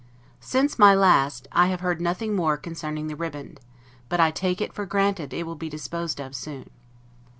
Since 0.39 0.79
my 0.79 0.95
last, 0.95 1.47
I 1.51 1.67
have 1.67 1.81
heard 1.81 2.01
nothing 2.01 2.35
more 2.35 2.57
concerning 2.57 3.05
the 3.05 3.15
ribband; 3.15 3.59
but 4.09 4.19
I 4.19 4.31
take 4.31 4.59
it 4.59 4.73
for 4.73 4.87
granted 4.87 5.31
it 5.31 5.45
will 5.45 5.53
be 5.53 5.69
disposed 5.69 6.19
of 6.19 6.35
soon. 6.35 6.71